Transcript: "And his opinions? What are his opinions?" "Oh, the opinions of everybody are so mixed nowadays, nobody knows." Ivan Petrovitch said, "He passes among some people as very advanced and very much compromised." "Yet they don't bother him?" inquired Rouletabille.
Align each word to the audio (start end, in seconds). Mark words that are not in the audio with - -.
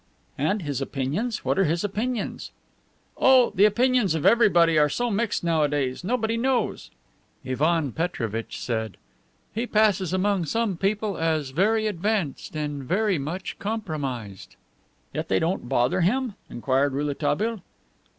"And 0.35 0.63
his 0.63 0.81
opinions? 0.81 1.45
What 1.45 1.59
are 1.59 1.63
his 1.65 1.83
opinions?" 1.83 2.49
"Oh, 3.17 3.51
the 3.53 3.65
opinions 3.65 4.15
of 4.15 4.25
everybody 4.25 4.75
are 4.75 4.89
so 4.89 5.11
mixed 5.11 5.43
nowadays, 5.43 6.03
nobody 6.03 6.37
knows." 6.37 6.89
Ivan 7.45 7.91
Petrovitch 7.91 8.59
said, 8.59 8.97
"He 9.53 9.67
passes 9.67 10.11
among 10.11 10.45
some 10.45 10.75
people 10.75 11.19
as 11.19 11.51
very 11.51 11.85
advanced 11.85 12.55
and 12.55 12.83
very 12.83 13.19
much 13.19 13.59
compromised." 13.59 14.55
"Yet 15.13 15.27
they 15.27 15.37
don't 15.37 15.69
bother 15.69 16.01
him?" 16.01 16.33
inquired 16.49 16.93
Rouletabille. 16.93 17.61